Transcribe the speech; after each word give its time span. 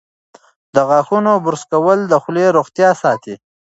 د 0.75 0.77
غاښونو 0.89 1.31
برس 1.45 1.63
کول 1.71 1.99
د 2.07 2.13
خولې 2.23 2.45
روغتیا 2.57 2.89
ساتي. 3.01 3.35